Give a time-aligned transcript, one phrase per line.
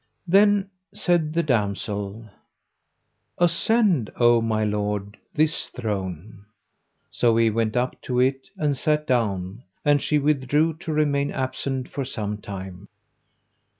[0.25, 2.25] Then said the damsel,
[3.37, 6.45] "Ascend, O my lord, this throne."
[7.11, 11.87] So he went up to it and sat down and she withdrew to remain absent
[11.87, 12.87] for some time.